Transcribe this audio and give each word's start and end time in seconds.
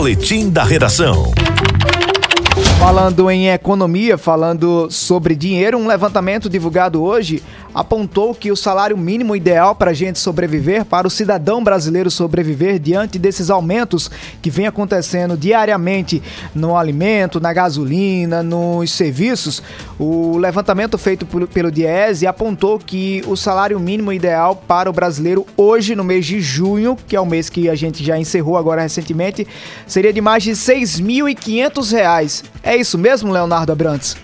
Boletim 0.00 0.48
da 0.48 0.64
Redação. 0.64 1.30
Falando 2.80 3.30
em 3.30 3.50
economia, 3.50 4.16
falando 4.16 4.90
sobre 4.90 5.34
dinheiro, 5.36 5.76
um 5.76 5.86
levantamento 5.86 6.48
divulgado 6.48 7.02
hoje 7.02 7.42
apontou 7.74 8.34
que 8.34 8.50
o 8.50 8.56
salário 8.56 8.96
mínimo 8.96 9.36
ideal 9.36 9.74
para 9.74 9.90
a 9.90 9.94
gente 9.94 10.18
sobreviver, 10.18 10.84
para 10.86 11.06
o 11.06 11.10
cidadão 11.10 11.62
brasileiro 11.62 12.10
sobreviver 12.10 12.78
diante 12.78 13.18
desses 13.18 13.50
aumentos 13.50 14.10
que 14.42 14.50
vem 14.50 14.66
acontecendo 14.66 15.36
diariamente 15.36 16.22
no 16.54 16.76
alimento, 16.76 17.38
na 17.38 17.52
gasolina, 17.52 18.42
nos 18.42 18.90
serviços, 18.90 19.62
o 19.98 20.38
levantamento 20.38 20.96
feito 20.98 21.26
pelo 21.26 21.70
Diese 21.70 22.26
apontou 22.26 22.78
que 22.78 23.22
o 23.26 23.36
salário 23.36 23.78
mínimo 23.78 24.12
ideal 24.12 24.56
para 24.56 24.88
o 24.88 24.92
brasileiro 24.92 25.46
hoje, 25.54 25.94
no 25.94 26.02
mês 26.02 26.26
de 26.26 26.40
junho, 26.40 26.96
que 27.06 27.14
é 27.14 27.20
o 27.20 27.26
mês 27.26 27.48
que 27.50 27.68
a 27.68 27.74
gente 27.74 28.02
já 28.02 28.18
encerrou 28.18 28.56
agora 28.56 28.82
recentemente, 28.82 29.46
seria 29.86 30.12
de 30.12 30.20
mais 30.20 30.42
de 30.42 30.50
R$ 30.50 30.56
6.500. 30.56 32.42
É 32.70 32.76
isso 32.76 32.96
mesmo, 32.96 33.32
Leonardo 33.32 33.72
Abrantes? 33.72 34.16